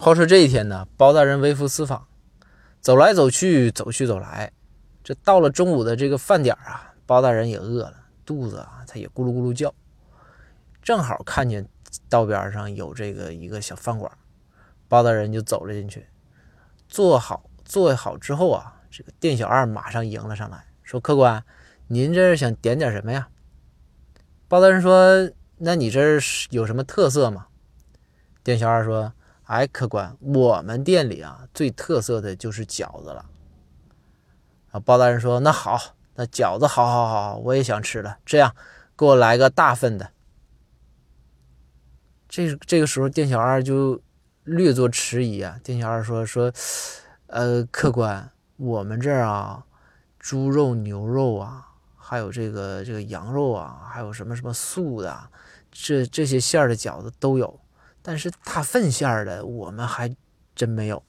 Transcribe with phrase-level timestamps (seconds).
[0.00, 2.06] 话说这一天呢，包大人微服私访，
[2.80, 4.52] 走来走去，走去走来，
[5.02, 7.94] 这到了中午的这个饭点啊，包大人也饿了，
[8.24, 9.74] 肚子啊，他也咕噜咕噜叫，
[10.80, 11.68] 正好看见
[12.08, 14.10] 道边上有这个一个小饭馆，
[14.86, 16.06] 包大人就走了进去，
[16.86, 21.44] 坐好坐好之后啊，这个店小二马上迎了上来，说：“客官，
[21.88, 23.28] 您这是想点点什么呀？”
[24.46, 25.28] 包大人说
[25.58, 27.48] ：“那你这是有什么特色吗？”
[28.44, 29.12] 店小二说。
[29.48, 33.24] 哎，客官，我们店里啊最特色的就是饺子了。
[34.72, 35.80] 啊，包大人说：“那好，
[36.16, 38.18] 那饺子好，好，好，我也想吃了。
[38.26, 38.54] 这样，
[38.94, 40.10] 给我来个大份的。”
[42.28, 44.02] 这这个时候，店小二就
[44.44, 45.58] 略作迟疑啊。
[45.64, 46.52] 店小二说：“说，
[47.28, 49.64] 呃，客官，我们这儿啊，
[50.18, 55.30] 猪肉、牛肉啊，还有这个这个羊肉啊，还有什么什么素的，
[55.72, 57.58] 这这些馅儿的饺子都有。”
[58.08, 60.10] 但是大粪馅儿的我们还
[60.54, 61.02] 真没有。